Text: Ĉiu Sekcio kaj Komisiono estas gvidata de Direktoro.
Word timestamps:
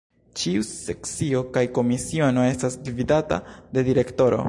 Ĉiu 0.43 0.63
Sekcio 0.69 1.43
kaj 1.57 1.63
Komisiono 1.77 2.49
estas 2.55 2.79
gvidata 2.89 3.41
de 3.77 3.87
Direktoro. 3.91 4.39